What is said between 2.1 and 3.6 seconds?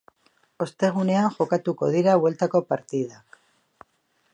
bueltako partidak.